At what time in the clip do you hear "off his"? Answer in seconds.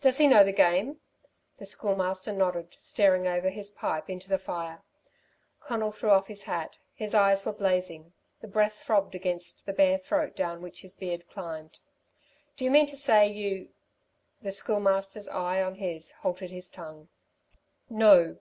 6.08-6.44